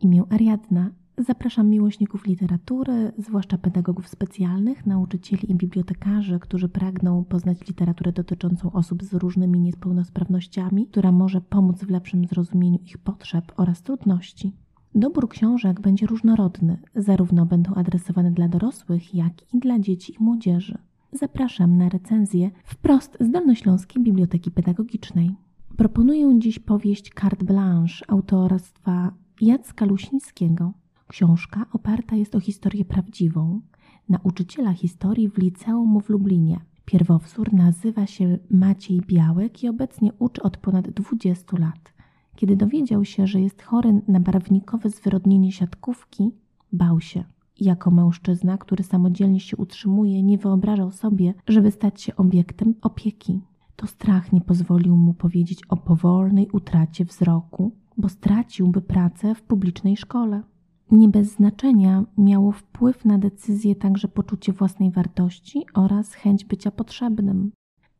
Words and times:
imię 0.00 0.22
Ariadna. 0.30 0.90
Zapraszam 1.18 1.68
miłośników 1.68 2.26
literatury, 2.26 3.12
zwłaszcza 3.18 3.58
pedagogów 3.58 4.08
specjalnych, 4.08 4.86
nauczycieli 4.86 5.50
i 5.50 5.54
bibliotekarzy, 5.54 6.38
którzy 6.38 6.68
pragną 6.68 7.24
poznać 7.24 7.68
literaturę 7.68 8.12
dotyczącą 8.12 8.72
osób 8.72 9.02
z 9.02 9.14
różnymi 9.14 9.60
niepełnosprawnościami, 9.60 10.86
która 10.86 11.12
może 11.12 11.40
pomóc 11.40 11.84
w 11.84 11.90
lepszym 11.90 12.26
zrozumieniu 12.26 12.78
ich 12.86 12.98
potrzeb 12.98 13.52
oraz 13.56 13.82
trudności. 13.82 14.52
Dobór 14.94 15.28
książek 15.28 15.80
będzie 15.80 16.06
różnorodny, 16.06 16.78
zarówno 16.94 17.46
będą 17.46 17.74
adresowane 17.74 18.30
dla 18.30 18.48
dorosłych, 18.48 19.14
jak 19.14 19.54
i 19.54 19.58
dla 19.58 19.78
dzieci 19.78 20.14
i 20.20 20.22
młodzieży. 20.22 20.78
Zapraszam 21.12 21.76
na 21.76 21.88
recenzję 21.88 22.50
wprost 22.64 23.16
z 23.20 23.30
Dolnośląskiej 23.30 24.02
Biblioteki 24.02 24.50
Pedagogicznej. 24.50 25.30
Proponuję 25.76 26.38
dziś 26.38 26.58
powieść 26.58 27.10
Carte 27.20 27.44
Blanche 27.44 28.04
autorstwa 28.08 29.12
Jacka 29.40 29.84
Lusińskiego. 29.84 30.72
Książka 31.08 31.66
oparta 31.72 32.16
jest 32.16 32.34
o 32.34 32.40
historię 32.40 32.84
prawdziwą, 32.84 33.60
nauczyciela 34.08 34.72
historii 34.72 35.28
w 35.28 35.38
liceum 35.38 36.00
w 36.02 36.08
Lublinie. 36.08 36.60
Pierwowzór 36.84 37.52
nazywa 37.52 38.06
się 38.06 38.38
Maciej 38.50 39.00
Białek 39.00 39.62
i 39.62 39.68
obecnie 39.68 40.12
uczy 40.18 40.42
od 40.42 40.56
ponad 40.56 40.90
20 40.90 41.58
lat. 41.58 41.92
Kiedy 42.36 42.56
dowiedział 42.56 43.04
się, 43.04 43.26
że 43.26 43.40
jest 43.40 43.62
chory 43.62 44.02
na 44.08 44.20
barwnikowe 44.20 44.90
zwyrodnienie 44.90 45.52
siatkówki, 45.52 46.30
bał 46.72 47.00
się. 47.00 47.24
Jako 47.60 47.90
mężczyzna, 47.90 48.58
który 48.58 48.84
samodzielnie 48.84 49.40
się 49.40 49.56
utrzymuje, 49.56 50.22
nie 50.22 50.38
wyobrażał 50.38 50.90
sobie, 50.90 51.34
żeby 51.48 51.70
stać 51.70 52.02
się 52.02 52.16
obiektem 52.16 52.74
opieki. 52.82 53.40
To 53.76 53.86
strach 53.86 54.32
nie 54.32 54.40
pozwolił 54.40 54.96
mu 54.96 55.14
powiedzieć 55.14 55.60
o 55.68 55.76
powolnej 55.76 56.48
utracie 56.52 57.04
wzroku, 57.04 57.72
bo 58.00 58.08
straciłby 58.08 58.80
pracę 58.80 59.34
w 59.34 59.42
publicznej 59.42 59.96
szkole. 59.96 60.42
Nie 60.90 61.08
bez 61.08 61.32
znaczenia 61.32 62.04
miało 62.18 62.52
wpływ 62.52 63.04
na 63.04 63.18
decyzję 63.18 63.74
także 63.76 64.08
poczucie 64.08 64.52
własnej 64.52 64.90
wartości 64.90 65.66
oraz 65.74 66.14
chęć 66.14 66.44
bycia 66.44 66.70
potrzebnym. 66.70 67.52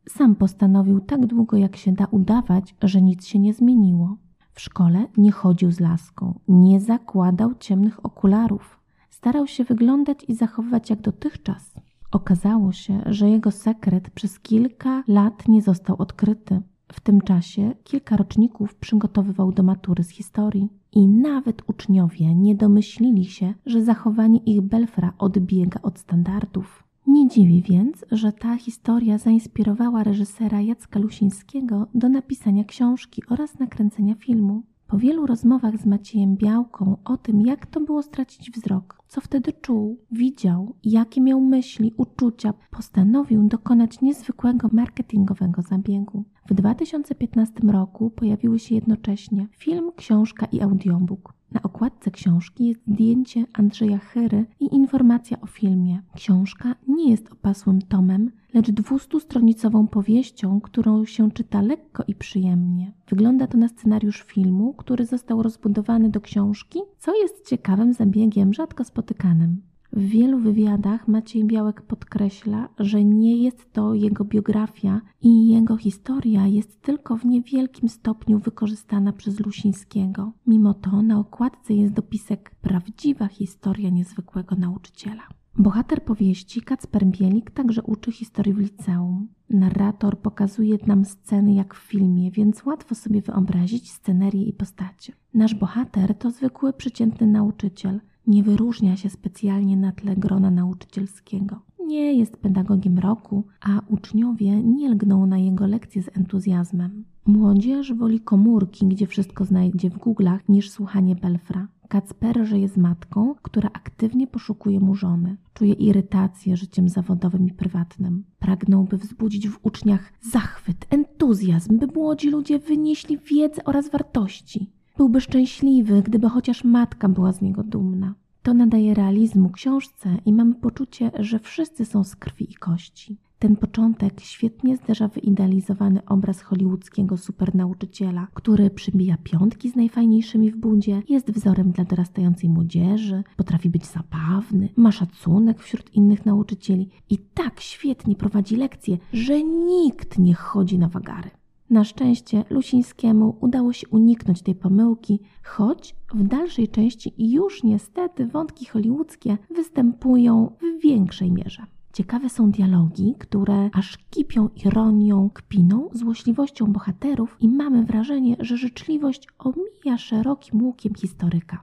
Sam 0.09 0.35
postanowił 0.37 1.01
tak 1.01 1.27
długo 1.27 1.57
jak 1.57 1.77
się 1.77 1.93
da 1.93 2.07
udawać, 2.07 2.75
że 2.83 3.03
nic 3.03 3.27
się 3.27 3.39
nie 3.39 3.55
zmieniło. 3.55 4.17
W 4.53 4.61
szkole 4.61 5.07
nie 5.17 5.33
chodził 5.33 5.73
z 5.73 5.81
laską, 5.81 6.41
nie 6.49 6.81
zakładał 6.81 7.55
ciemnych 7.55 8.05
okularów. 8.05 8.81
Starał 9.11 9.47
się 9.47 9.65
wyglądać 9.65 10.25
i 10.29 10.35
zachowywać 10.35 10.91
jak 10.91 11.01
dotychczas. 11.01 11.75
Okazało 12.13 12.73
się, 12.73 13.03
że 13.07 13.31
jego 13.31 13.51
sekret 13.51 14.11
przez 14.11 14.41
kilka 14.41 15.03
lat 15.09 15.49
nie 15.49 15.63
został 15.63 15.97
odkryty. 15.97 16.63
W 16.93 17.01
tym 17.01 17.21
czasie 17.21 17.75
kilka 17.85 18.17
roczników 18.17 18.75
przygotowywał 18.75 19.53
do 19.53 19.63
matury 19.63 20.05
z 20.05 20.11
historii 20.11 20.69
i 20.93 21.07
nawet 21.07 21.63
uczniowie 21.67 22.35
nie 22.35 22.55
domyślili 22.55 23.25
się, 23.25 23.55
że 23.67 23.85
zachowanie 23.85 24.39
ich 24.39 24.61
belfra 24.61 25.13
odbiega 25.19 25.81
od 25.83 25.99
standardów. 25.99 26.85
Nie 27.07 27.29
dziwi 27.29 27.63
więc, 27.63 28.05
że 28.11 28.33
ta 28.33 28.57
historia 28.57 29.19
zainspirowała 29.19 30.03
reżysera 30.05 30.61
Jacka 30.61 30.99
Lusińskiego 30.99 31.87
do 31.95 32.09
napisania 32.09 32.65
książki 32.65 33.23
oraz 33.31 33.59
nakręcenia 33.59 34.15
filmu. 34.15 34.63
Po 34.91 34.99
wielu 34.99 35.27
rozmowach 35.27 35.77
z 35.77 35.87
Maciejem 35.87 36.37
Białką 36.37 36.97
o 37.05 37.17
tym, 37.17 37.41
jak 37.41 37.67
to 37.67 37.81
było 37.81 38.03
stracić 38.03 38.51
wzrok, 38.51 39.03
co 39.09 39.21
wtedy 39.21 39.53
czuł, 39.53 39.99
widział, 40.11 40.75
jakie 40.85 41.21
miał 41.21 41.41
myśli, 41.41 41.95
uczucia, 41.97 42.55
postanowił 42.71 43.49
dokonać 43.49 44.01
niezwykłego 44.01 44.69
marketingowego 44.73 45.63
zabiegu. 45.63 46.25
W 46.49 46.55
2015 46.55 47.61
roku 47.61 48.11
pojawiły 48.11 48.59
się 48.59 48.75
jednocześnie 48.75 49.47
film, 49.59 49.93
książka 49.97 50.47
i 50.47 50.61
audiobook. 50.61 51.40
Na 51.53 51.63
okładce 51.63 52.11
książki 52.11 52.67
jest 52.67 52.81
zdjęcie 52.87 53.45
Andrzeja 53.53 53.99
Chyry 53.99 54.47
i 54.61 54.75
informacja 54.75 55.41
o 55.41 55.47
filmie. 55.47 56.03
Książka 56.15 56.75
nie 56.89 57.11
jest 57.11 57.33
opasłym 57.33 57.83
tomem, 57.83 58.31
lecz 58.55 58.71
dwustustronicową 58.71 59.87
powieścią, 59.87 60.61
którą 60.61 61.05
się 61.05 61.31
czyta 61.31 61.63
lekko 61.63 62.05
i 62.09 62.15
przyjemnie. 62.15 62.93
Wygląda 63.09 63.47
to 63.47 63.59
na 63.59 63.69
scenariusz 63.69 64.23
filmu, 64.23 64.75
który 64.75 65.07
został 65.07 65.43
rozbudowany 65.43 66.11
do 66.11 66.21
książki, 66.21 66.81
co 66.99 67.23
jest 67.23 67.49
ciekawym 67.49 67.93
zabiegiem, 67.93 68.55
rzadko 68.55 68.85
spotykanym. 68.85 69.63
W 69.93 70.01
wielu 70.01 70.39
wywiadach 70.39 71.09
Maciej 71.09 71.45
Białek 71.45 71.83
podkreśla, 71.83 72.69
że 72.79 73.05
nie 73.05 73.43
jest 73.43 73.73
to 73.73 73.95
jego 73.95 74.25
biografia 74.25 75.01
i 75.23 75.49
jego 75.49 75.77
historia 75.77 76.47
jest 76.47 76.83
tylko 76.83 77.17
w 77.17 77.25
niewielkim 77.25 77.89
stopniu 77.89 78.39
wykorzystana 78.39 79.13
przez 79.13 79.41
Lusińskiego. 79.41 80.33
Mimo 80.47 80.75
to 80.75 81.03
na 81.03 81.19
okładce 81.19 81.75
jest 81.75 81.93
dopisek 81.93 82.55
Prawdziwa 82.61 83.29
historia 83.29 83.91
niezwykłego 83.91 84.57
nauczyciela. 84.57 85.23
Bohater 85.59 86.05
powieści 86.05 86.63
Kacper 86.63 87.07
Bielik 87.07 87.51
także 87.51 87.83
uczy 87.83 88.13
historii 88.13 88.53
w 88.53 88.59
liceum. 88.59 89.29
Narrator 89.51 90.19
pokazuje 90.19 90.79
nam 90.87 91.05
sceny 91.05 91.55
jak 91.55 91.75
w 91.75 91.79
filmie, 91.79 92.31
więc 92.31 92.65
łatwo 92.67 92.95
sobie 92.95 93.23
wyobrazić 93.23 93.93
scenerię 93.93 94.43
i 94.45 94.53
postacie. 94.53 95.13
Nasz 95.35 95.55
bohater 95.55 96.15
to 96.15 96.31
zwykły, 96.31 96.73
przeciętny 96.73 97.27
nauczyciel. 97.27 98.01
Nie 98.27 98.43
wyróżnia 98.43 98.97
się 98.97 99.11
specjalnie 99.11 99.77
na 99.77 99.93
tle 99.93 100.17
grona 100.17 100.51
nauczycielskiego. 100.51 101.63
Nie 101.87 102.13
jest 102.13 102.37
pedagogiem 102.37 102.99
roku, 102.99 103.45
a 103.61 103.81
uczniowie 103.89 104.63
nie 104.63 104.91
lgną 104.91 105.27
na 105.27 105.39
jego 105.39 105.67
lekcje 105.67 106.03
z 106.03 106.17
entuzjazmem. 106.17 107.05
Młodzież 107.27 107.95
woli 107.95 108.21
komórki, 108.21 108.87
gdzie 108.87 109.07
wszystko 109.07 109.45
znajdzie 109.45 109.91
w 109.91 109.99
Google'ach, 109.99 110.39
niż 110.49 110.71
słuchanie 110.71 111.17
Belfra. 111.17 111.69
Kacper 111.89 112.47
żyje 112.47 112.69
z 112.69 112.77
matką, 112.77 113.35
która 113.43 113.71
aktywnie 113.73 114.27
poszukuje 114.27 114.81
mu 114.81 114.95
żony. 114.95 115.37
Czuje 115.55 115.73
irytację 115.73 116.57
życiem 116.57 116.89
zawodowym 116.89 117.47
i 117.47 117.53
prywatnym. 117.53 118.25
Pragnął, 118.39 118.85
by 118.85 118.97
wzbudzić 118.97 119.49
w 119.49 119.59
uczniach 119.63 120.13
zachwyt, 120.21 120.87
entuzjazm, 120.91 121.79
by 121.79 121.87
młodzi 121.87 122.31
ludzie 122.31 122.59
wynieśli 122.59 123.19
wiedzę 123.19 123.65
oraz 123.65 123.91
wartości. 123.91 124.71
Byłby 125.01 125.21
szczęśliwy, 125.21 126.03
gdyby 126.03 126.29
chociaż 126.29 126.65
matka 126.65 127.09
była 127.09 127.33
z 127.33 127.41
niego 127.43 127.63
dumna. 127.63 128.15
To 128.43 128.55
nadaje 128.55 128.95
realizmu 128.95 129.51
książce 129.51 130.17
i 130.27 130.33
mamy 130.33 130.55
poczucie, 130.55 131.11
że 131.19 131.39
wszyscy 131.39 131.85
są 131.85 132.05
z 132.05 132.17
krwi 132.17 132.53
i 132.53 132.55
kości. 132.55 133.19
Ten 133.39 133.57
początek 133.57 134.21
świetnie 134.21 134.77
zderza 134.77 135.09
wyidealizowany 135.09 136.05
obraz 136.07 136.41
hollywoodzkiego 136.41 137.17
supernauczyciela, 137.17 138.27
który 138.35 138.71
przybija 138.71 139.17
piątki 139.25 139.71
z 139.71 139.77
najfajniejszymi 139.77 140.51
w 140.51 140.57
budzie, 140.57 141.03
jest 141.09 141.31
wzorem 141.31 141.73
dla 141.73 141.85
dorastającej 141.85 142.51
młodzieży, 142.51 143.25
potrafi 143.37 143.71
być 143.71 143.87
zabawny, 143.87 144.69
ma 144.77 144.93
szacunek 144.93 145.63
wśród 145.63 145.95
innych 145.95 146.27
nauczycieli 146.27 146.89
i 147.11 147.19
tak 147.19 147.61
świetnie 147.61 148.15
prowadzi 148.15 148.57
lekcje, 148.57 148.99
że 149.13 149.43
nikt 149.43 150.19
nie 150.19 150.35
chodzi 150.35 150.79
na 150.79 150.89
wagary. 150.89 151.31
Na 151.71 151.85
szczęście 151.85 152.45
Lusińskiemu 152.51 153.37
udało 153.41 153.73
się 153.73 153.89
uniknąć 153.89 154.43
tej 154.43 154.55
pomyłki, 154.55 155.21
choć 155.45 155.97
w 156.15 156.23
dalszej 156.23 156.69
części 156.69 157.15
już 157.19 157.63
niestety 157.63 158.27
wątki 158.27 158.67
hollywoodzkie 158.67 159.39
występują 159.51 160.57
w 160.61 160.83
większej 160.83 161.33
mierze. 161.33 161.67
Ciekawe 161.93 162.29
są 162.29 162.51
dialogi, 162.51 163.15
które 163.19 163.71
aż 163.73 163.99
kipią 164.11 164.49
ironią, 164.65 165.31
kpiną, 165.35 165.89
złośliwością 165.93 166.73
bohaterów 166.73 167.37
i 167.41 167.49
mamy 167.49 167.85
wrażenie, 167.85 168.37
że 168.41 168.57
życzliwość 168.57 169.27
omija 169.39 169.99
szerokim 169.99 170.63
łukiem 170.63 170.95
historyka. 170.95 171.63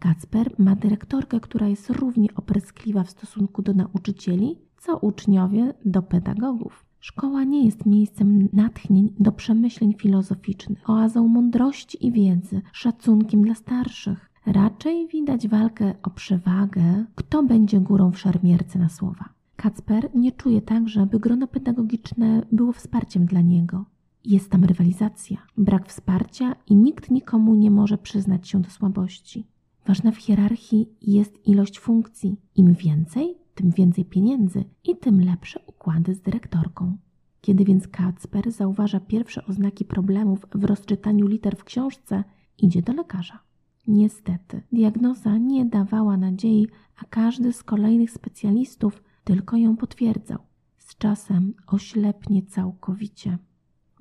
Kacper 0.00 0.54
ma 0.58 0.76
dyrektorkę, 0.76 1.40
która 1.40 1.68
jest 1.68 1.90
równie 1.90 2.28
opryskliwa 2.34 3.04
w 3.04 3.10
stosunku 3.10 3.62
do 3.62 3.74
nauczycieli, 3.74 4.58
co 4.78 4.96
uczniowie 4.98 5.74
do 5.84 6.02
pedagogów. 6.02 6.89
Szkoła 7.00 7.44
nie 7.44 7.64
jest 7.64 7.86
miejscem 7.86 8.48
natchnień 8.52 9.12
do 9.20 9.32
przemyśleń 9.32 9.94
filozoficznych, 9.98 10.90
oazą 10.90 11.28
mądrości 11.28 12.06
i 12.06 12.12
wiedzy, 12.12 12.62
szacunkiem 12.72 13.42
dla 13.42 13.54
starszych. 13.54 14.30
Raczej 14.46 15.08
widać 15.08 15.48
walkę 15.48 15.94
o 16.02 16.10
przewagę, 16.10 17.04
kto 17.14 17.42
będzie 17.42 17.80
górą 17.80 18.10
w 18.10 18.18
szermierce 18.18 18.78
na 18.78 18.88
słowa. 18.88 19.28
Kacper 19.56 20.10
nie 20.14 20.32
czuje 20.32 20.62
także, 20.62 21.06
by 21.06 21.20
grono 21.20 21.46
pedagogiczne 21.46 22.42
było 22.52 22.72
wsparciem 22.72 23.26
dla 23.26 23.40
niego. 23.40 23.84
Jest 24.24 24.50
tam 24.50 24.64
rywalizacja, 24.64 25.36
brak 25.56 25.88
wsparcia 25.88 26.56
i 26.66 26.76
nikt 26.76 27.10
nikomu 27.10 27.54
nie 27.54 27.70
może 27.70 27.98
przyznać 27.98 28.48
się 28.48 28.60
do 28.62 28.70
słabości. 28.70 29.46
Ważna 29.86 30.10
w 30.10 30.16
hierarchii 30.16 30.88
jest 31.02 31.48
ilość 31.48 31.78
funkcji. 31.78 32.36
Im 32.56 32.74
więcej, 32.74 33.34
tym 33.60 33.70
więcej 33.70 34.04
pieniędzy 34.04 34.64
i 34.84 34.96
tym 34.96 35.20
lepsze 35.20 35.60
układy 35.66 36.14
z 36.14 36.20
dyrektorką. 36.20 36.96
Kiedy 37.40 37.64
więc 37.64 37.88
Kacper 37.88 38.52
zauważa 38.52 39.00
pierwsze 39.00 39.46
oznaki 39.46 39.84
problemów 39.84 40.46
w 40.54 40.64
rozczytaniu 40.64 41.26
liter 41.26 41.56
w 41.56 41.64
książce, 41.64 42.24
idzie 42.58 42.82
do 42.82 42.92
lekarza. 42.92 43.38
Niestety, 43.86 44.62
diagnoza 44.72 45.38
nie 45.38 45.64
dawała 45.64 46.16
nadziei, 46.16 46.68
a 46.96 47.04
każdy 47.04 47.52
z 47.52 47.62
kolejnych 47.62 48.10
specjalistów 48.10 49.02
tylko 49.24 49.56
ją 49.56 49.76
potwierdzał. 49.76 50.38
Z 50.78 50.98
czasem 50.98 51.54
oślepnie 51.66 52.42
całkowicie. 52.42 53.38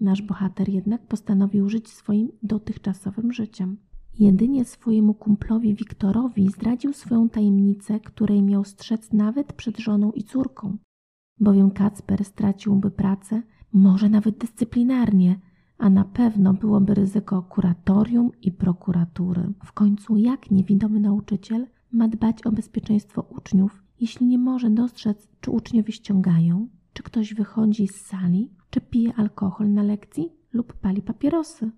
Nasz 0.02 0.22
bohater 0.22 0.70
jednak 0.70 1.08
postanowił 1.08 1.70
żyć 1.70 1.90
swoim 1.90 2.32
dotychczasowym 2.44 3.34
życiem. 3.34 3.78
Jedynie 4.20 4.66
swojemu 4.66 5.14
kumplowi 5.14 5.76
Wiktorowi 5.76 6.50
zdradził 6.50 6.94
swoją 6.94 7.30
tajemnicę, 7.30 8.00
której 8.00 8.42
miał 8.42 8.64
strzec 8.64 9.14
nawet 9.14 9.54
przed 9.54 9.78
żoną 9.78 10.12
i 10.12 10.24
córką. 10.24 10.78
Bowiem 11.40 11.72
Kacper 11.72 12.26
straciłby 12.26 12.92
pracę, 12.92 13.42
może 13.74 14.10
nawet 14.10 14.38
dyscyplinarnie, 14.38 15.40
a 15.78 15.90
na 15.90 16.04
pewno 16.04 16.54
byłoby 16.54 16.94
ryzyko 16.94 17.42
kuratorium 17.42 18.32
i 18.42 18.52
prokuratury. 18.52 19.54
W 19.66 19.72
końcu 19.72 20.18
jak 20.18 20.52
niewidomy 20.52 21.00
nauczyciel 21.00 21.68
ma 21.92 22.08
dbać 22.08 22.46
o 22.46 22.52
bezpieczeństwo 22.52 23.22
uczniów, 23.22 23.84
jeśli 24.00 24.26
nie 24.28 24.38
może 24.38 24.70
dostrzec, 24.70 25.28
czy 25.42 25.52
uczniowie 25.52 25.94
ściągają, 25.94 26.68
czy 26.94 27.04
ktoś 27.04 27.34
wychodzi 27.34 27.88
z 27.88 27.96
sali, 27.96 28.52
czy 28.70 28.82
pije 28.82 29.14
alkohol 29.14 29.74
na 29.74 29.84
lekcji 29.84 30.30
lub 30.54 30.74
pali 30.74 31.02
papierosy. 31.02 31.72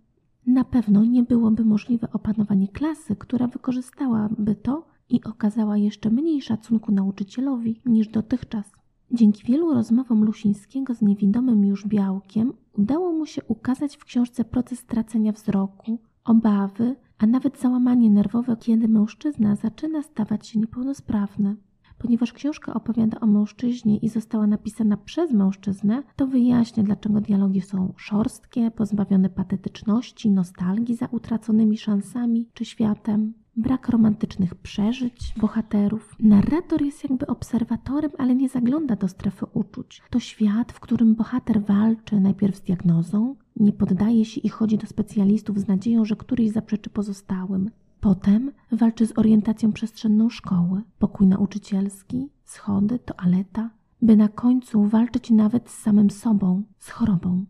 Na 0.47 0.63
pewno 0.63 1.05
nie 1.05 1.23
byłoby 1.23 1.65
możliwe 1.65 2.11
opanowanie 2.11 2.67
klasy, 2.67 3.15
która 3.15 3.47
wykorzystałaby 3.47 4.55
to 4.55 4.87
i 5.09 5.23
okazała 5.23 5.77
jeszcze 5.77 6.09
mniej 6.09 6.41
szacunku 6.41 6.91
nauczycielowi 6.91 7.81
niż 7.85 8.07
dotychczas. 8.07 8.71
Dzięki 9.11 9.43
wielu 9.45 9.73
rozmowom 9.73 10.23
Lusińskiego 10.23 10.95
z 10.95 11.01
niewidomym 11.01 11.65
już 11.65 11.87
Białkiem 11.87 12.53
udało 12.73 13.13
mu 13.13 13.25
się 13.25 13.43
ukazać 13.43 13.97
w 13.97 14.05
książce 14.05 14.45
proces 14.45 14.85
tracenia 14.85 15.31
wzroku, 15.31 15.99
obawy, 16.23 16.95
a 17.17 17.25
nawet 17.25 17.59
załamanie 17.59 18.09
nerwowe, 18.09 18.57
kiedy 18.59 18.87
mężczyzna 18.87 19.55
zaczyna 19.55 20.01
stawać 20.01 20.47
się 20.47 20.59
niepełnosprawny. 20.59 21.55
Ponieważ 22.01 22.33
książka 22.33 22.73
opowiada 22.73 23.19
o 23.19 23.25
mężczyźnie 23.25 23.97
i 23.97 24.09
została 24.09 24.47
napisana 24.47 24.97
przez 24.97 25.31
mężczyznę, 25.31 26.03
to 26.15 26.27
wyjaśnia, 26.27 26.83
dlaczego 26.83 27.21
dialogi 27.21 27.61
są 27.61 27.93
szorstkie, 27.97 28.71
pozbawione 28.71 29.29
patetyczności, 29.29 30.31
nostalgii 30.31 30.95
za 30.95 31.07
utraconymi 31.11 31.77
szansami 31.77 32.47
czy 32.53 32.65
światem, 32.65 33.33
brak 33.55 33.89
romantycznych 33.89 34.55
przeżyć 34.55 35.33
bohaterów. 35.37 36.15
Narrator 36.19 36.81
jest 36.81 37.03
jakby 37.03 37.27
obserwatorem, 37.27 38.11
ale 38.17 38.35
nie 38.35 38.49
zagląda 38.49 38.95
do 38.95 39.07
strefy 39.07 39.45
uczuć. 39.53 40.01
To 40.09 40.19
świat, 40.19 40.71
w 40.71 40.79
którym 40.79 41.15
bohater 41.15 41.61
walczy 41.65 42.19
najpierw 42.19 42.55
z 42.55 42.61
diagnozą, 42.61 43.35
nie 43.55 43.73
poddaje 43.73 44.25
się 44.25 44.41
i 44.41 44.49
chodzi 44.49 44.77
do 44.77 44.87
specjalistów 44.87 45.59
z 45.59 45.67
nadzieją, 45.67 46.05
że 46.05 46.15
któryś 46.15 46.49
zaprzeczy 46.49 46.89
pozostałym. 46.89 47.69
Potem 48.01 48.51
walczy 48.71 49.07
z 49.07 49.17
orientacją 49.17 49.71
przestrzenną 49.71 50.29
szkoły, 50.29 50.81
pokój 50.99 51.27
nauczycielski, 51.27 52.29
schody, 52.43 52.99
toaleta, 52.99 53.69
by 54.01 54.15
na 54.15 54.27
końcu 54.27 54.85
walczyć 54.87 55.29
nawet 55.29 55.69
z 55.69 55.77
samym 55.79 56.09
sobą, 56.09 56.63
z 56.79 56.89
chorobą. 56.89 57.45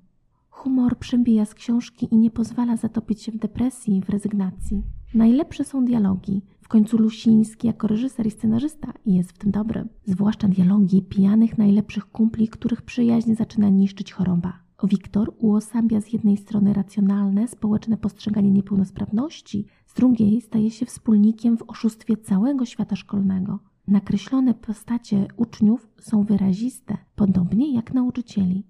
Humor 0.49 0.97
przebija 0.97 1.45
z 1.45 1.53
książki 1.53 2.07
i 2.11 2.17
nie 2.17 2.31
pozwala 2.31 2.77
zatopić 2.77 3.21
się 3.21 3.31
w 3.31 3.37
depresji 3.37 4.01
w 4.01 4.09
rezygnacji. 4.09 4.83
Najlepsze 5.13 5.63
są 5.63 5.85
dialogi. 5.85 6.41
W 6.61 6.67
końcu 6.67 6.97
Lusiński 6.97 7.67
jako 7.67 7.87
reżyser 7.87 8.27
i 8.27 8.31
scenarzysta 8.31 8.93
jest 9.05 9.31
w 9.31 9.37
tym 9.37 9.51
dobry. 9.51 9.87
Zwłaszcza 10.05 10.47
dialogi 10.47 11.01
pijanych 11.01 11.57
najlepszych 11.57 12.05
kumpli, 12.05 12.47
których 12.47 12.81
przyjaźń 12.81 13.35
zaczyna 13.35 13.69
niszczyć 13.69 14.13
choroba. 14.13 14.53
Wiktor 14.83 15.33
uosabia 15.37 16.01
z 16.01 16.13
jednej 16.13 16.37
strony 16.37 16.73
racjonalne, 16.73 17.47
społeczne 17.47 17.97
postrzeganie 17.97 18.51
niepełnosprawności, 18.51 19.65
z 19.91 19.93
drugiej 19.93 20.41
staje 20.41 20.71
się 20.71 20.85
wspólnikiem 20.85 21.57
w 21.57 21.63
oszustwie 21.67 22.17
całego 22.17 22.65
świata 22.65 22.95
szkolnego. 22.95 23.59
Nakreślone 23.87 24.53
postacie 24.53 25.27
uczniów 25.37 25.87
są 25.99 26.23
wyraziste, 26.23 26.97
podobnie 27.15 27.73
jak 27.73 27.93
nauczycieli. 27.93 28.63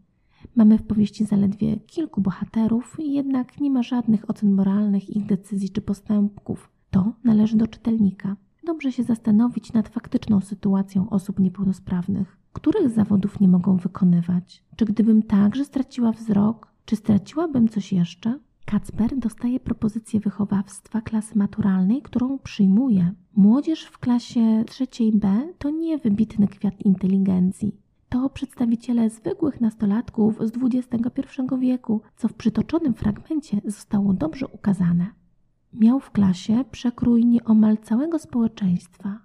Mamy 0.56 0.78
w 0.78 0.84
powieści 0.84 1.26
zaledwie 1.26 1.80
kilku 1.80 2.22
bohaterów, 2.22 2.98
jednak 3.00 3.60
nie 3.60 3.72
ma 3.72 3.84
żadnych 3.84 4.30
ocen 4.30 4.52
moralnych 4.52 5.16
ich 5.16 5.26
decyzji 5.26 5.70
czy 5.70 5.82
postępków. 5.82 6.70
To 6.92 7.14
należy 7.24 7.58
do 7.58 7.68
czytelnika. 7.68 8.36
Dobrze 8.64 8.92
się 8.92 9.04
zastanowić 9.04 9.74
nad 9.74 9.90
faktyczną 9.90 10.42
sytuacją 10.42 11.10
osób 11.10 11.40
niepełnosprawnych. 11.40 12.38
Których 12.54 12.90
zawodów 12.90 13.40
nie 13.40 13.48
mogą 13.48 13.78
wykonywać? 13.78 14.64
Czy 14.76 14.86
gdybym 14.86 15.24
także 15.24 15.66
straciła 15.66 16.12
wzrok, 16.12 16.68
czy 16.86 16.96
straciłabym 16.96 17.68
coś 17.68 17.94
jeszcze? 17.94 18.40
Kacper 18.72 19.18
dostaje 19.18 19.60
propozycję 19.60 20.20
wychowawstwa 20.20 21.02
klasy 21.02 21.38
maturalnej, 21.38 22.02
którą 22.02 22.40
przyjmuje. 22.40 23.14
Młodzież 23.36 23.84
w 23.84 23.98
klasie 23.98 24.64
trzeciej 24.68 25.12
B 25.12 25.54
to 25.58 25.70
nie 25.70 25.98
wybitny 25.98 26.48
kwiat 26.48 26.82
inteligencji 26.82 27.76
to 28.10 28.30
przedstawiciele 28.30 29.10
zwykłych 29.10 29.62
nastolatków 29.62 30.36
z 30.40 30.52
XXI 30.64 31.22
wieku, 31.60 32.02
co 32.16 32.28
w 32.28 32.34
przytoczonym 32.34 32.94
fragmencie 32.94 33.62
zostało 33.66 34.14
dobrze 34.14 34.48
ukazane. 34.48 35.08
Miał 35.74 36.00
w 36.00 36.12
klasie 36.12 36.66
przekrój 36.72 37.26
nieomal 37.26 37.78
całego 37.78 38.20
społeczeństwa. 38.20 39.20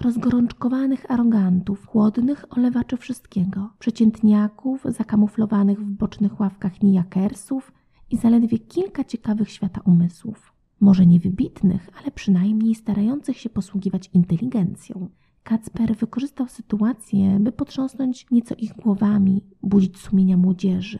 Rozgorączkowanych 0.00 1.10
arogantów, 1.10 1.86
chłodnych 1.86 2.44
olewaczy 2.50 2.96
wszystkiego, 2.96 3.70
przeciętniaków 3.78 4.84
zakamuflowanych 4.84 5.80
w 5.80 5.90
bocznych 5.90 6.40
ławkach 6.40 6.82
nijakersów 6.82 7.72
i 8.12 8.16
zaledwie 8.16 8.58
kilka 8.58 9.04
ciekawych 9.04 9.50
świata 9.50 9.80
umysłów. 9.84 10.52
Może 10.80 11.06
nie 11.06 11.20
wybitnych, 11.20 11.90
ale 12.00 12.10
przynajmniej 12.10 12.74
starających 12.74 13.38
się 13.38 13.50
posługiwać 13.50 14.10
inteligencją. 14.14 15.08
Kacper 15.42 15.96
wykorzystał 15.96 16.48
sytuację, 16.48 17.38
by 17.40 17.52
potrząsnąć 17.52 18.30
nieco 18.30 18.54
ich 18.54 18.72
głowami, 18.72 19.44
budzić 19.62 19.98
sumienia 19.98 20.36
młodzieży. 20.36 20.98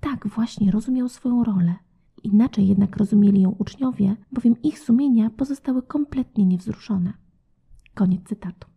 Tak 0.00 0.28
właśnie 0.28 0.70
rozumiał 0.70 1.08
swoją 1.08 1.44
rolę. 1.44 1.74
Inaczej 2.22 2.68
jednak 2.68 2.96
rozumieli 2.96 3.40
ją 3.40 3.50
uczniowie, 3.50 4.16
bowiem 4.32 4.62
ich 4.62 4.78
sumienia 4.78 5.30
pozostały 5.30 5.82
kompletnie 5.82 6.46
niewzruszone. 6.46 7.12
Koniec 7.94 8.28
cytatu. 8.28 8.73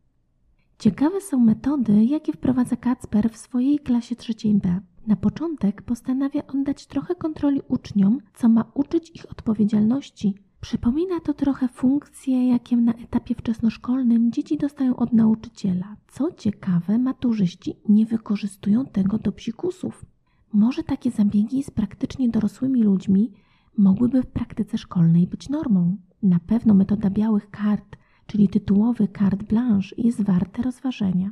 Ciekawe 0.79 1.21
są 1.21 1.39
metody, 1.39 2.03
jakie 2.03 2.33
wprowadza 2.33 2.75
Kacper 2.75 3.29
w 3.29 3.37
swojej 3.37 3.79
klasie 3.79 4.15
trzeciej 4.15 4.55
B. 4.55 4.79
Na 5.07 5.15
początek 5.15 5.81
postanawia 5.81 6.47
oddać 6.47 6.87
trochę 6.87 7.15
kontroli 7.15 7.61
uczniom, 7.67 8.19
co 8.33 8.49
ma 8.49 8.71
uczyć 8.73 9.15
ich 9.15 9.31
odpowiedzialności 9.31 10.35
Przypomina 10.61 11.19
to 11.19 11.33
trochę 11.33 11.67
funkcje, 11.67 12.47
jakie 12.47 12.77
na 12.77 12.93
etapie 12.93 13.35
wczesnoszkolnym 13.35 14.31
dzieci 14.31 14.57
dostają 14.57 14.95
od 14.95 15.13
nauczyciela. 15.13 15.95
Co 16.07 16.31
ciekawe, 16.31 16.97
maturzyści 16.97 17.75
nie 17.89 18.05
wykorzystują 18.05 18.85
tego 18.85 19.17
do 19.17 19.31
psikusów. 19.31 20.05
Może 20.53 20.83
takie 20.83 21.11
zabiegi 21.11 21.63
z 21.63 21.71
praktycznie 21.71 22.29
dorosłymi 22.29 22.83
ludźmi 22.83 23.31
mogłyby 23.77 24.21
w 24.21 24.27
praktyce 24.27 24.77
szkolnej 24.77 25.27
być 25.27 25.49
normą. 25.49 25.97
Na 26.23 26.39
pewno 26.39 26.73
metoda 26.73 27.09
białych 27.09 27.49
kart, 27.49 27.97
czyli 28.27 28.49
tytułowy 28.49 29.07
carte 29.07 29.45
blanche, 29.45 29.95
jest 29.97 30.21
warte 30.21 30.61
rozważenia. 30.61 31.31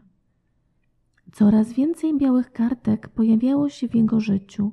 Coraz 1.32 1.74
więcej 1.74 2.18
białych 2.18 2.52
kartek 2.52 3.10
pojawiało 3.10 3.70
się 3.70 3.88
w 3.88 3.96
jego 3.96 4.20
życiu. 4.20 4.72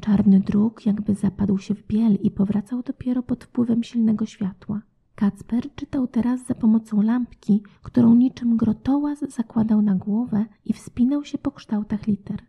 Czarny 0.00 0.40
druk 0.40 0.86
jakby 0.86 1.14
zapadł 1.14 1.58
się 1.58 1.74
w 1.74 1.86
biel 1.86 2.14
i 2.22 2.30
powracał 2.30 2.82
dopiero 2.82 3.22
pod 3.22 3.44
wpływem 3.44 3.82
silnego 3.82 4.26
światła. 4.26 4.82
Kacper 5.14 5.74
czytał 5.74 6.06
teraz 6.06 6.46
za 6.46 6.54
pomocą 6.54 7.02
lampki, 7.02 7.62
którą 7.82 8.14
niczym 8.14 8.56
grotołaz 8.56 9.18
zakładał 9.18 9.82
na 9.82 9.94
głowę 9.94 10.44
i 10.64 10.72
wspinał 10.72 11.24
się 11.24 11.38
po 11.38 11.50
kształtach 11.50 12.06
liter. 12.06 12.42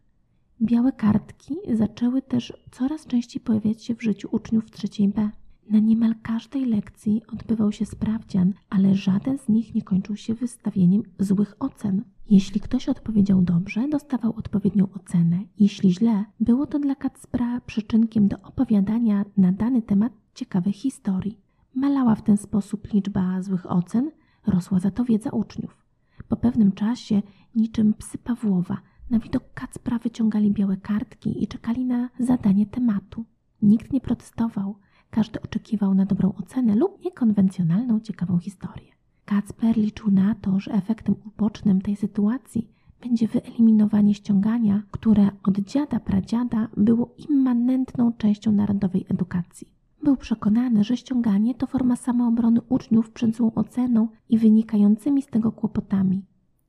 Białe 0.62 0.92
kartki 0.92 1.56
zaczęły 1.74 2.22
też 2.22 2.54
coraz 2.72 3.06
częściej 3.06 3.42
pojawiać 3.42 3.84
się 3.84 3.96
w 3.96 4.04
życiu 4.04 4.30
uczniów 4.32 4.72
trzeciej 4.72 5.08
B. 5.08 5.30
Na 5.70 5.80
niemal 5.80 6.16
każdej 6.22 6.66
lekcji 6.66 7.22
odbywał 7.34 7.72
się 7.72 7.86
sprawdzian, 7.86 8.54
ale 8.70 8.96
żaden 8.96 9.38
z 9.38 9.50
nich 9.50 9.76
nie 9.76 9.82
kończył 9.82 10.16
się 10.16 10.34
wystawieniem 10.34 11.04
złych 11.20 11.56
ocen. 11.60 12.04
Jeśli 12.30 12.62
ktoś 12.62 12.90
odpowiedział 12.90 13.42
dobrze, 13.42 13.88
dostawał 13.88 14.34
odpowiednią 14.36 14.88
ocenę. 14.96 15.40
Jeśli 15.60 15.94
źle, 15.94 16.26
było 16.40 16.68
to 16.68 16.80
dla 16.80 16.96
Kacpra 16.96 17.62
przyczynkiem 17.62 18.28
do 18.28 18.38
opowiadania 18.44 19.26
na 19.38 19.52
dany 19.52 19.82
temat 19.82 20.14
ciekawej 20.36 20.74
historii. 20.74 21.38
Malała 21.76 22.16
w 22.16 22.24
ten 22.24 22.38
sposób 22.38 22.94
liczba 22.94 23.42
złych 23.42 23.72
ocen, 23.72 24.12
rosła 24.48 24.80
za 24.80 24.92
to 24.92 25.06
wiedza 25.06 25.30
uczniów. 25.30 25.86
Po 26.28 26.36
pewnym 26.36 26.72
czasie, 26.72 27.22
niczym 27.56 27.94
psy 27.94 28.18
Pawłowa, 28.18 28.78
na 29.10 29.20
widok 29.20 29.44
Kacpra 29.54 30.00
wyciągali 30.00 30.52
białe 30.52 30.78
kartki 30.78 31.44
i 31.44 31.48
czekali 31.48 31.86
na 31.86 32.10
zadanie 32.20 32.66
tematu. 32.66 33.26
Nikt 33.62 33.94
nie 33.94 34.02
protestował, 34.02 34.76
każdy 35.10 35.42
oczekiwał 35.42 35.94
na 35.94 36.06
dobrą 36.06 36.34
ocenę 36.34 36.76
lub 36.76 37.06
niekonwencjonalną, 37.06 38.00
ciekawą 38.00 38.40
historię. 38.40 38.92
Kacper 39.26 39.78
liczył 39.78 40.12
na 40.12 40.36
to, 40.36 40.60
że 40.60 40.72
efektem 40.72 41.16
ubocznym 41.26 41.82
tej 41.82 41.96
sytuacji 41.96 42.70
będzie 43.02 43.28
wyeliminowanie 43.28 44.14
ściągania, 44.14 44.84
które 44.92 45.30
od 45.44 45.60
dziada 45.60 46.00
pradziada 46.00 46.68
było 46.78 47.16
immanentną 47.30 48.14
częścią 48.14 48.52
narodowej 48.52 49.06
edukacji. 49.10 49.68
Był 50.04 50.18
przekonany, 50.18 50.84
że 50.84 50.98
ściąganie 50.98 51.56
to 51.56 51.68
forma 51.68 51.96
samoobrony 51.96 52.62
uczniów 52.70 53.12
przed 53.12 53.36
złą 53.36 53.54
oceną 53.54 54.08
i 54.30 54.38
wynikającymi 54.38 55.22
z 55.22 55.28
tego 55.28 55.52
kłopotami. 55.52 56.26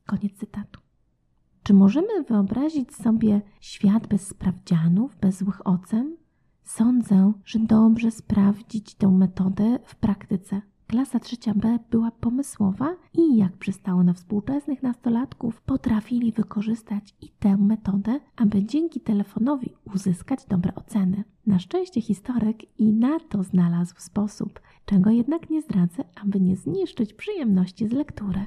Koniec 0.07 0.33
cytatu. 0.39 0.81
Czy 1.63 1.75
możemy 1.75 2.23
wyobrazić 2.23 2.95
sobie 2.95 3.41
świat 3.61 4.07
bez 4.07 4.27
sprawdzianów, 4.27 5.17
bez 5.21 5.39
złych 5.39 5.67
ocen? 5.67 6.17
Sądzę, 6.65 7.33
że 7.45 7.59
dobrze 7.59 8.11
sprawdzić 8.11 8.95
tę 8.95 9.09
metodę 9.09 9.79
w 9.85 9.97
praktyce. 9.97 10.63
Klasa 10.87 11.21
trzecia 11.21 11.55
B 11.55 11.79
była 11.91 12.11
pomysłowa 12.11 12.97
i 13.15 13.37
jak 13.37 13.57
przystało 13.57 14.03
na 14.03 14.13
współczesnych 14.13 14.83
nastolatków, 14.83 15.61
potrafili 15.61 16.33
wykorzystać 16.33 17.15
i 17.21 17.29
tę 17.29 17.57
metodę, 17.57 18.21
aby 18.37 18.65
dzięki 18.65 19.01
telefonowi 19.01 19.75
uzyskać 19.95 20.47
dobre 20.47 20.75
oceny. 20.75 21.25
Na 21.47 21.59
szczęście 21.59 22.01
historyk 22.01 22.79
i 22.79 22.93
na 22.93 23.21
to 23.21 23.43
znalazł 23.43 23.95
sposób, 23.99 24.61
czego 24.85 25.11
jednak 25.11 25.51
nie 25.51 25.63
zdradzę, 25.63 26.05
aby 26.23 26.41
nie 26.41 26.57
zniszczyć 26.57 27.15
przyjemności 27.15 27.89
z 27.89 27.93
lektury. 27.93 28.47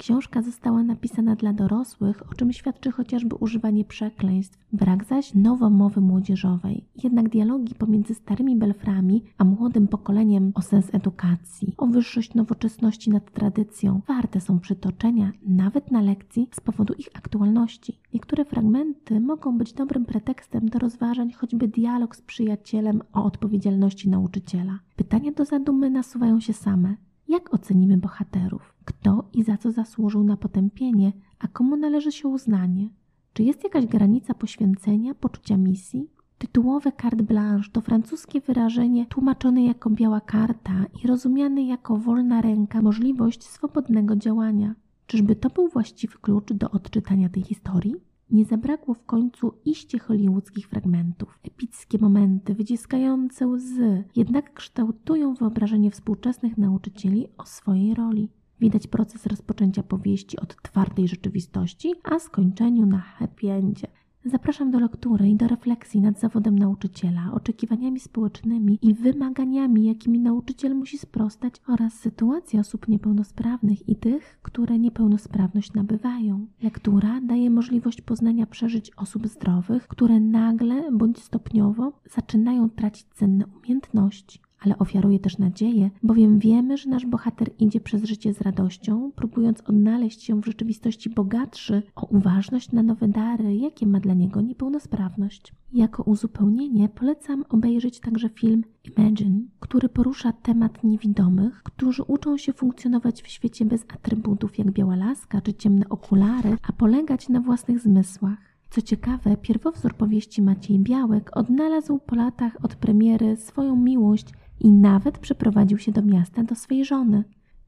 Książka 0.00 0.42
została 0.42 0.82
napisana 0.82 1.36
dla 1.36 1.52
dorosłych, 1.52 2.32
o 2.32 2.34
czym 2.34 2.52
świadczy 2.52 2.90
chociażby 2.90 3.36
używanie 3.36 3.84
przekleństw, 3.84 4.58
brak 4.72 5.04
zaś 5.04 5.34
nowomowy 5.34 6.00
młodzieżowej. 6.00 6.84
Jednak 7.04 7.28
dialogi 7.28 7.74
pomiędzy 7.74 8.14
starymi 8.14 8.56
belframi 8.56 9.22
a 9.38 9.44
młodym 9.44 9.88
pokoleniem 9.88 10.52
o 10.54 10.62
sens 10.62 10.94
edukacji, 10.94 11.74
o 11.76 11.86
wyższość 11.86 12.34
nowoczesności 12.34 13.10
nad 13.10 13.32
tradycją, 13.32 14.00
warte 14.08 14.40
są 14.40 14.60
przytoczenia 14.60 15.32
nawet 15.42 15.90
na 15.90 16.02
lekcji 16.02 16.48
z 16.52 16.60
powodu 16.60 16.94
ich 16.94 17.08
aktualności. 17.14 18.00
Niektóre 18.14 18.44
fragmenty 18.44 19.20
mogą 19.20 19.58
być 19.58 19.72
dobrym 19.72 20.04
pretekstem 20.04 20.68
do 20.68 20.78
rozważań, 20.78 21.32
choćby 21.32 21.68
dialog 21.68 22.16
z 22.16 22.22
przyjacielem 22.22 23.02
o 23.12 23.24
odpowiedzialności 23.24 24.08
nauczyciela. 24.08 24.78
Pytania 24.96 25.32
do 25.32 25.44
zadumy 25.44 25.90
nasuwają 25.90 26.40
się 26.40 26.52
same. 26.52 26.96
Jak 27.28 27.54
ocenimy 27.54 27.98
bohaterów? 27.98 28.69
Kto 28.84 29.28
i 29.32 29.42
za 29.42 29.56
co 29.56 29.72
zasłużył 29.72 30.24
na 30.24 30.36
potępienie, 30.36 31.12
a 31.38 31.48
komu 31.48 31.76
należy 31.76 32.12
się 32.12 32.28
uznanie? 32.28 32.88
Czy 33.32 33.42
jest 33.42 33.64
jakaś 33.64 33.86
granica 33.86 34.34
poświęcenia, 34.34 35.14
poczucia 35.14 35.56
misji? 35.56 36.10
Tytułowe 36.38 36.92
carte 37.02 37.22
blanche 37.22 37.70
to 37.72 37.80
francuskie 37.80 38.40
wyrażenie 38.40 39.06
tłumaczone 39.06 39.64
jako 39.64 39.90
biała 39.90 40.20
karta 40.20 40.86
i 41.04 41.06
rozumiane 41.06 41.62
jako 41.62 41.96
wolna 41.96 42.40
ręka, 42.40 42.82
możliwość 42.82 43.44
swobodnego 43.44 44.16
działania. 44.16 44.74
Czyżby 45.06 45.36
to 45.36 45.50
był 45.50 45.68
właściwy 45.68 46.18
klucz 46.18 46.52
do 46.52 46.70
odczytania 46.70 47.28
tej 47.28 47.42
historii? 47.42 47.94
Nie 48.30 48.44
zabrakło 48.44 48.94
w 48.94 49.04
końcu 49.04 49.52
iście 49.64 49.98
hollywoodzkich 49.98 50.68
fragmentów. 50.68 51.38
Epickie 51.44 51.98
momenty, 51.98 52.54
wyciskające 52.54 53.46
łzy, 53.46 54.04
jednak 54.16 54.54
kształtują 54.54 55.34
wyobrażenie 55.34 55.90
współczesnych 55.90 56.58
nauczycieli 56.58 57.26
o 57.38 57.46
swojej 57.46 57.94
roli. 57.94 58.28
Widać 58.60 58.86
proces 58.86 59.26
rozpoczęcia 59.26 59.82
powieści 59.82 60.40
od 60.40 60.62
twardej 60.62 61.08
rzeczywistości, 61.08 61.94
a 62.02 62.18
skończeniu 62.18 62.86
na 62.86 62.98
happy 62.98 63.50
endzie. 63.50 63.86
Zapraszam 64.24 64.70
do 64.70 64.80
lektury 64.80 65.28
i 65.28 65.36
do 65.36 65.48
refleksji 65.48 66.00
nad 66.00 66.20
zawodem 66.20 66.58
nauczyciela, 66.58 67.32
oczekiwaniami 67.32 68.00
społecznymi 68.00 68.78
i 68.82 68.94
wymaganiami, 68.94 69.84
jakimi 69.84 70.20
nauczyciel 70.20 70.74
musi 70.74 70.98
sprostać, 70.98 71.54
oraz 71.66 71.94
sytuacji 71.94 72.58
osób 72.58 72.88
niepełnosprawnych 72.88 73.88
i 73.88 73.96
tych, 73.96 74.38
które 74.42 74.78
niepełnosprawność 74.78 75.72
nabywają. 75.72 76.46
Lektura 76.62 77.20
daje 77.20 77.50
możliwość 77.50 78.00
poznania 78.00 78.46
przeżyć 78.46 78.90
osób 78.96 79.26
zdrowych, 79.26 79.88
które 79.88 80.20
nagle 80.20 80.92
bądź 80.92 81.18
stopniowo 81.18 81.92
zaczynają 82.10 82.70
tracić 82.70 83.06
cenne 83.06 83.44
umiejętności 83.46 84.40
ale 84.60 84.78
ofiaruje 84.78 85.18
też 85.18 85.38
nadzieję, 85.38 85.90
bowiem 86.02 86.38
wiemy, 86.38 86.76
że 86.76 86.90
nasz 86.90 87.06
bohater 87.06 87.50
idzie 87.58 87.80
przez 87.80 88.04
życie 88.04 88.34
z 88.34 88.40
radością, 88.40 89.12
próbując 89.16 89.60
odnaleźć 89.60 90.22
się 90.22 90.40
w 90.40 90.46
rzeczywistości 90.46 91.10
bogatszy 91.10 91.82
o 91.96 92.06
uważność 92.06 92.72
na 92.72 92.82
nowe 92.82 93.08
dary, 93.08 93.56
jakie 93.56 93.86
ma 93.86 94.00
dla 94.00 94.14
niego 94.14 94.40
niepełnosprawność. 94.40 95.52
Jako 95.72 96.02
uzupełnienie 96.02 96.88
polecam 96.88 97.44
obejrzeć 97.48 98.00
także 98.00 98.28
film 98.28 98.64
Imagine, 98.96 99.40
który 99.60 99.88
porusza 99.88 100.32
temat 100.32 100.84
niewidomych, 100.84 101.62
którzy 101.62 102.02
uczą 102.02 102.36
się 102.36 102.52
funkcjonować 102.52 103.22
w 103.22 103.28
świecie 103.28 103.64
bez 103.64 103.84
atrybutów 103.94 104.58
jak 104.58 104.70
biała 104.70 104.96
laska 104.96 105.40
czy 105.40 105.54
ciemne 105.54 105.88
okulary, 105.88 106.56
a 106.68 106.72
polegać 106.72 107.28
na 107.28 107.40
własnych 107.40 107.80
zmysłach. 107.80 108.38
Co 108.70 108.82
ciekawe, 108.82 109.36
pierwowzór 109.36 109.94
powieści 109.94 110.42
Maciej 110.42 110.78
Białek 110.78 111.30
odnalazł 111.36 111.98
po 111.98 112.16
latach 112.16 112.56
od 112.62 112.74
premiery 112.74 113.36
swoją 113.36 113.76
miłość 113.76 114.26
i 114.60 114.72
nawet 114.72 115.18
przeprowadził 115.18 115.78
się 115.78 115.92
do 115.92 116.02
miasta 116.02 116.44
do 116.44 116.54
swej 116.54 116.84
żony. 116.84 117.24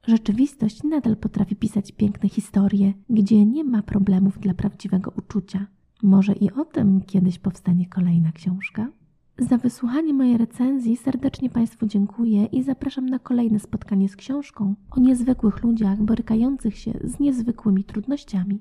Rzeczywistość 0.07 0.83
nadal 0.83 1.17
potrafi 1.17 1.55
pisać 1.55 1.91
piękne 1.91 2.29
historie, 2.29 2.93
gdzie 3.09 3.45
nie 3.45 3.63
ma 3.63 3.83
problemów 3.83 4.39
dla 4.39 4.53
prawdziwego 4.53 5.13
uczucia. 5.17 5.67
Może 6.03 6.33
i 6.33 6.51
o 6.51 6.65
tym 6.65 7.01
kiedyś 7.01 7.39
powstanie 7.39 7.85
kolejna 7.85 8.31
książka? 8.31 8.87
Za 9.37 9.57
wysłuchanie 9.57 10.13
mojej 10.13 10.37
recenzji 10.37 10.97
serdecznie 10.97 11.49
Państwu 11.49 11.85
dziękuję 11.85 12.45
i 12.45 12.63
zapraszam 12.63 13.05
na 13.05 13.19
kolejne 13.19 13.59
spotkanie 13.59 14.09
z 14.09 14.15
książką 14.15 14.75
o 14.91 14.99
niezwykłych 14.99 15.63
ludziach 15.63 16.01
borykających 16.01 16.77
się 16.77 16.91
z 17.03 17.19
niezwykłymi 17.19 17.83
trudnościami. 17.83 18.59